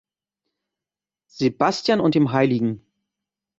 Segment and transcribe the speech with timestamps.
[1.27, 2.79] Sebastian und dem hl.